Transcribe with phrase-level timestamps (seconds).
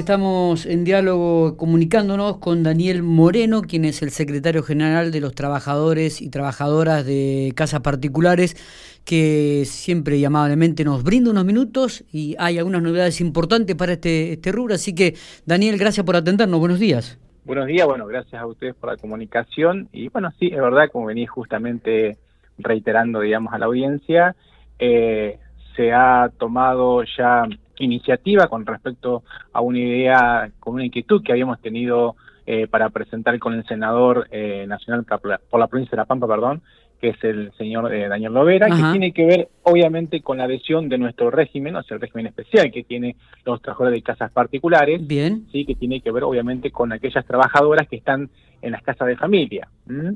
[0.00, 6.22] Estamos en diálogo comunicándonos con Daniel Moreno, quien es el secretario general de los trabajadores
[6.22, 8.56] y trabajadoras de casas particulares,
[9.04, 14.32] que siempre y amablemente nos brinda unos minutos y hay algunas novedades importantes para este,
[14.32, 14.74] este rubro.
[14.74, 16.58] Así que, Daniel, gracias por atendernos.
[16.58, 17.18] Buenos días.
[17.44, 19.90] Buenos días, bueno, gracias a ustedes por la comunicación.
[19.92, 22.16] Y bueno, sí, es verdad, como venís justamente
[22.56, 24.34] reiterando, digamos, a la audiencia,
[24.78, 25.38] eh,
[25.76, 27.46] se ha tomado ya
[27.80, 33.38] iniciativa con respecto a una idea, con una inquietud que habíamos tenido eh, para presentar
[33.38, 36.62] con el senador eh, nacional por la provincia de La Pampa, perdón,
[37.00, 40.88] que es el señor eh, Daniel Lovera, que tiene que ver obviamente con la adhesión
[40.88, 45.06] de nuestro régimen, o sea, el régimen especial que tiene los trabajadores de casas particulares,
[45.06, 45.46] Bien.
[45.50, 48.28] sí, que tiene que ver obviamente con aquellas trabajadoras que están
[48.60, 49.68] en las casas de familia.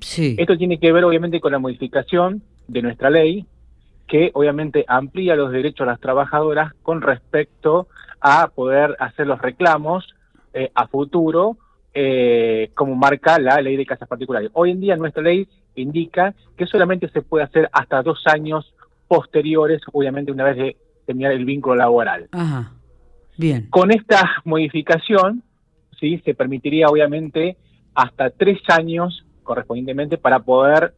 [0.02, 0.36] Sí.
[0.38, 3.46] Esto tiene que ver obviamente con la modificación de nuestra ley
[4.06, 7.88] que obviamente amplía los derechos a las trabajadoras con respecto
[8.20, 10.14] a poder hacer los reclamos
[10.52, 11.56] eh, a futuro,
[11.92, 14.50] eh, como marca la ley de casas particulares.
[14.54, 18.74] Hoy en día nuestra ley indica que solamente se puede hacer hasta dos años
[19.08, 22.28] posteriores, obviamente una vez de terminar el vínculo laboral.
[22.32, 22.72] Ajá.
[23.36, 23.66] Bien.
[23.70, 25.42] Con esta modificación,
[25.98, 27.56] sí, se permitiría obviamente
[27.94, 30.94] hasta tres años correspondientemente para poder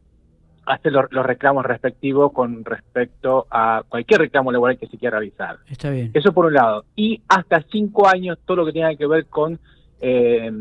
[0.67, 5.57] hacer los, reclamos respectivos con respecto a cualquier reclamo laboral que se quiera realizar.
[5.69, 6.11] Está bien.
[6.13, 6.85] Eso por un lado.
[6.95, 9.59] Y hasta cinco años todo lo que tenga que ver con
[10.01, 10.51] eh,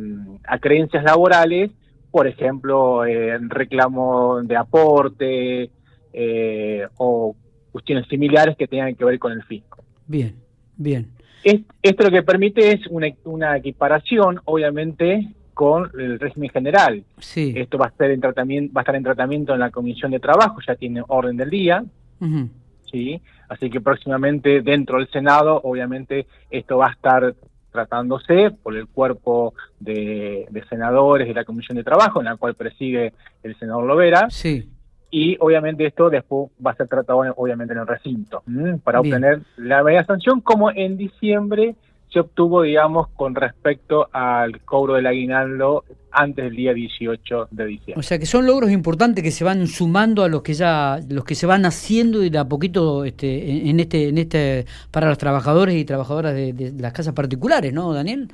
[0.60, 1.70] creencias laborales,
[2.10, 5.70] por ejemplo, eh, reclamo de aporte
[6.12, 7.36] eh, o
[7.72, 9.84] cuestiones similares que tengan que ver con el fisco.
[10.06, 10.36] Bien,
[10.76, 11.10] bien.
[11.42, 17.02] esto lo que permite es una, una equiparación, obviamente, con el régimen general.
[17.18, 17.54] Sí.
[17.56, 20.20] Esto va a estar en tratamiento, va a estar en tratamiento en la Comisión de
[20.20, 21.82] Trabajo, ya tiene orden del día.
[22.92, 27.34] Sí, así que próximamente dentro del Senado, obviamente esto va a estar
[27.72, 33.14] tratándose por el cuerpo de, senadores de la Comisión de Trabajo, en la cual preside
[33.42, 34.28] el senador Lovera.
[34.28, 34.68] Sí.
[35.10, 38.42] Y obviamente esto después va a ser tratado obviamente en el recinto
[38.84, 41.76] para obtener la media sanción como en diciembre
[42.12, 48.00] se obtuvo, digamos, con respecto al cobro del aguinaldo antes del día 18 de diciembre.
[48.00, 51.24] O sea que son logros importantes que se van sumando a los que ya los
[51.24, 55.18] que se van haciendo y de a poquito este en este en este para los
[55.18, 58.28] trabajadores y trabajadoras de, las casas particulares, ¿no, Daniel?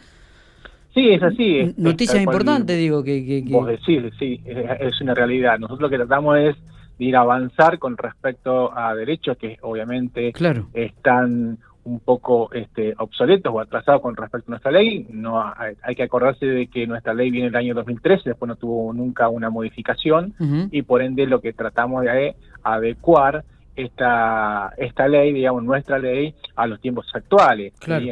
[0.94, 1.74] Sí, es así.
[1.78, 5.58] Noticias importantes, digo que, que, Vos decís, sí, es una realidad.
[5.58, 6.56] Nosotros lo que tratamos es
[6.98, 10.68] de ir a avanzar con respecto a derechos que obviamente claro.
[10.74, 15.06] están un poco este, obsoletos o atrasados con respecto a nuestra ley.
[15.10, 18.92] No hay, que acordarse de que nuestra ley viene el año 2013, después no tuvo
[18.92, 20.34] nunca una modificación
[20.70, 23.44] y por ende lo que tratamos de adecuar
[23.74, 27.72] esta esta ley, digamos nuestra ley, a los tiempos actuales.
[27.78, 28.06] Claro.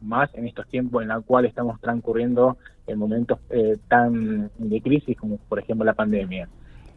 [0.00, 5.16] más en estos tiempos en los cuales estamos transcurriendo en momentos eh, tan de crisis
[5.16, 6.48] como por ejemplo la pandemia.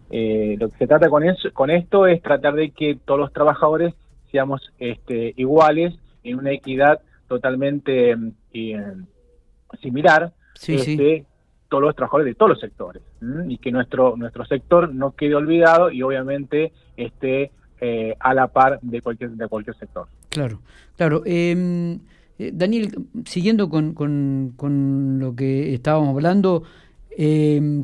[0.10, 3.32] Eh, lo que se trata con, eso, con esto es tratar de que todos los
[3.32, 3.94] trabajadores
[4.30, 8.16] seamos este, iguales en una equidad totalmente
[8.54, 8.94] eh,
[9.82, 10.34] similar
[10.68, 11.26] este,
[11.70, 13.02] todos los trabajadores de todos los sectores
[13.48, 18.80] y que nuestro nuestro sector no quede olvidado y obviamente esté eh, a la par
[18.82, 20.08] de cualquier de cualquier sector.
[20.30, 20.59] Claro,
[20.98, 21.24] claro.
[21.26, 22.00] Em,
[22.38, 22.92] eh, Daniel,
[23.26, 26.64] siguiendo con, con, con, lo que estábamos hablando,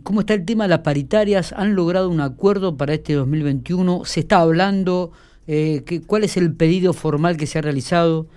[0.03, 1.53] ¿cómo está el tema de las paritarias?
[1.53, 4.03] ¿Han logrado un acuerdo para este 2021?
[4.05, 5.13] ¿Se está hablando?
[5.47, 8.27] Eh, ¿Cuál es el pedido formal que se ha realizado?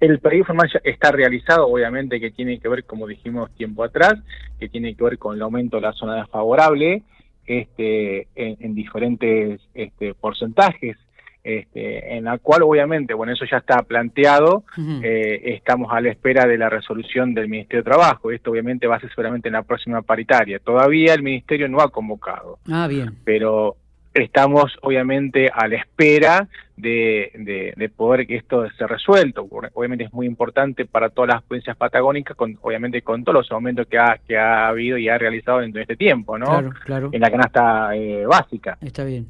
[0.00, 4.14] El pedido formal está realizado, obviamente, que tiene que ver, como dijimos tiempo atrás,
[4.58, 7.02] que tiene que ver con el aumento de la zona desfavorable
[7.46, 10.96] este, en, diferentes este, porcentajes,
[11.44, 14.64] este, en la cual obviamente, bueno, eso ya está planteado,
[15.02, 18.96] eh, estamos a la espera de la resolución del Ministerio de Trabajo, esto obviamente va
[18.96, 22.58] a ser seguramente en la próxima paritaria, todavía el Ministerio no ha convocado.
[22.68, 23.14] Ah, bien.
[23.24, 23.76] Pero
[24.22, 29.46] estamos obviamente a la espera de, de, poder que esto se resuelto.
[29.74, 33.86] Obviamente es muy importante para todas las provincias patagónicas, con, obviamente con todos los aumentos
[33.86, 36.46] que ha, que ha habido y ha realizado en este tiempo, ¿no?
[36.46, 37.08] Claro, claro.
[37.12, 38.78] En la canasta eh, básica.
[38.80, 39.26] Está bien.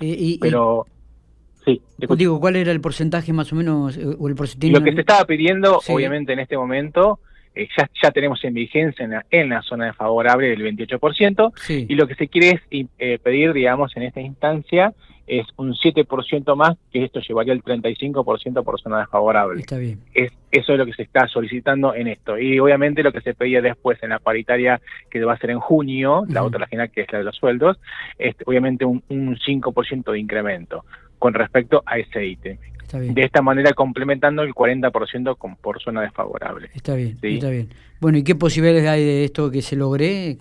[0.00, 0.86] y, Pero...
[1.64, 1.82] Sí,
[2.16, 3.94] digo, ¿cuál era el porcentaje más o menos?
[3.98, 4.72] Eh, o el porcentaje?
[4.72, 7.20] Lo que se estaba pidiendo, obviamente, en este momento,
[7.54, 11.94] eh, ya, ya tenemos en vigencia en la, en la zona desfavorable el 28%, y
[11.94, 14.92] lo que se quiere es eh, pedir, digamos, en esta instancia,
[15.26, 19.60] es un 7% más, que esto llevaría el 35% por zona desfavorable.
[19.60, 20.00] Está bien.
[20.12, 22.36] Es, eso es lo que se está solicitando en esto.
[22.36, 25.60] Y obviamente lo que se pedía después en la paritaria, que va a ser en
[25.60, 27.78] junio, la otra la final que es la de los sueldos,
[28.18, 30.84] es obviamente un, un 5% de incremento.
[31.20, 32.58] Con respecto a ese ítem.
[32.92, 36.70] De esta manera complementando el 40% con, por zona desfavorable.
[36.74, 37.68] Está bien, está bien.
[38.00, 40.38] Bueno, ¿y qué posibilidades hay de esto que se logre?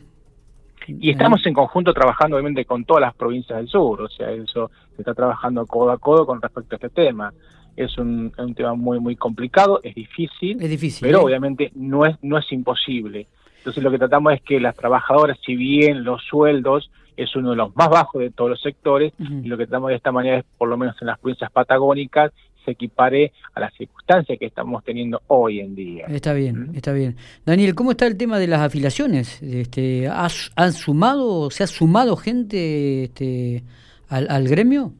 [0.88, 4.72] Y estamos en conjunto trabajando obviamente con todas las provincias del sur, o sea, eso
[4.96, 7.32] se está trabajando codo a codo con respecto a este tema.
[7.76, 11.24] Es un, tema muy muy complicado, es difícil, es difícil pero ¿eh?
[11.26, 13.28] obviamente no es no es imposible.
[13.60, 16.90] Entonces lo que tratamos es que las trabajadoras, si bien los sueldos
[17.24, 19.96] es uno de los más bajos de todos los sectores, y lo que tratamos de
[19.96, 22.32] esta manera es, por lo menos en las provincias patagónicas,
[22.64, 26.06] se equipare a las circunstancias que estamos teniendo hoy en día.
[26.08, 27.16] Está bien, está bien.
[27.46, 29.42] Daniel, ¿cómo está el tema de las afiliaciones?
[29.42, 33.64] Este, ¿has, ¿Han sumado, se ha sumado gente este,
[34.10, 34.94] al, gremio?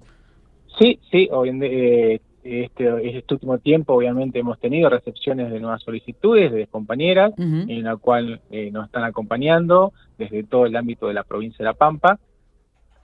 [0.80, 5.84] Sí, sí, hoy en, eh, este, este último tiempo obviamente hemos tenido recepciones de nuevas
[5.84, 11.14] solicitudes de compañeras en la cual eh, nos están acompañando desde todo el ámbito de
[11.14, 12.20] la provincia de La Pampa.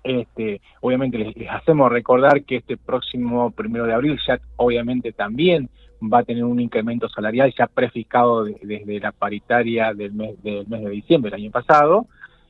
[0.04, 5.70] Este, obviamente les, hacemos recordar que este próximo primero de abril ya obviamente también
[6.02, 10.84] va a tener un incremento salarial ya prefijado desde la paritaria del mes, del mes
[10.84, 12.08] de diciembre del año pasado,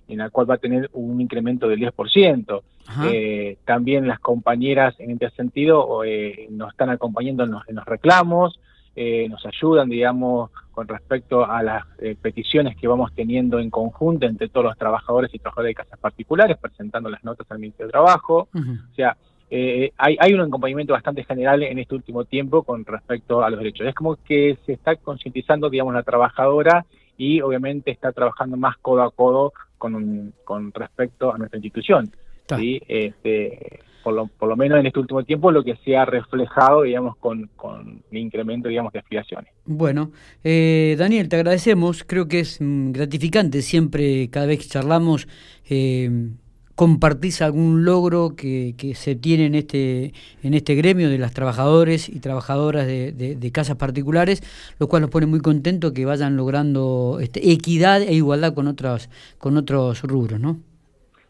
[0.07, 2.61] en la cual va a tener un incremento del 10%.
[3.05, 8.59] Eh, también las compañeras en este sentido eh, nos están acompañando en los, reclamos,
[8.95, 11.85] eh, nos ayudan, digamos, con respecto a las
[12.21, 16.57] peticiones que vamos teniendo en conjunto entre todos los trabajadores y trabajadores de casas particulares,
[16.57, 18.49] presentando las notas al Ministerio de Trabajo.
[18.53, 19.15] O sea,
[19.49, 23.87] hay, hay un acompañamiento bastante general en este último tiempo con respecto a los derechos.
[23.87, 26.85] Es como que se está concientizando, digamos, la trabajadora
[27.17, 32.11] y obviamente está trabajando más codo a codo con, con respecto a nuestra institución.
[32.57, 32.81] ¿sí?
[32.87, 36.83] Este, por, lo, por lo menos en este último tiempo lo que se ha reflejado,
[36.83, 39.51] digamos, con, con el incremento, digamos, de afiliaciones.
[39.65, 40.11] Bueno,
[40.43, 42.03] eh, Daniel, te agradecemos.
[42.03, 45.27] Creo que es mm, gratificante siempre, cada vez que charlamos,
[45.69, 46.29] eh,
[46.75, 50.13] compartís algún logro que, que, se tiene en este,
[50.43, 54.43] en este gremio de las trabajadores y trabajadoras de, de, casas particulares,
[54.77, 59.09] lo cual nos pone muy contentos que vayan logrando este, equidad e igualdad con, otras,
[59.37, 60.59] con otros rubros, ¿no?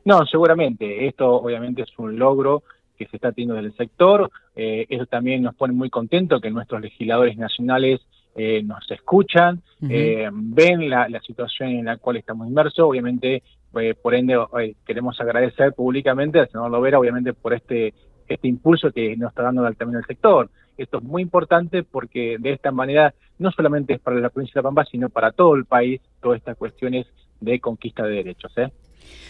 [0.03, 1.07] No, seguramente.
[1.07, 2.63] Esto obviamente es un logro
[2.97, 4.31] que se está teniendo del sector.
[4.55, 8.01] Eh, eso también nos pone muy contentos que nuestros legisladores nacionales
[8.35, 12.79] eh, nos escuchan, eh, ven la, la, situación en la cual estamos inmersos.
[12.79, 13.43] Obviamente
[13.79, 14.37] eh, por ende,
[14.85, 17.93] queremos agradecer públicamente al senador Lovera, obviamente, por este,
[18.27, 20.49] este impulso que nos está dando también el sector.
[20.77, 24.59] Esto es muy importante porque de esta manera no solamente es para la provincia de
[24.59, 27.07] La Pampa, sino para todo el país, todas estas cuestiones
[27.39, 28.51] de conquista de derechos.
[28.57, 28.71] ¿eh?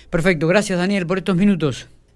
[0.10, 1.90] Perfecto, gracias Daniel por estos minutos.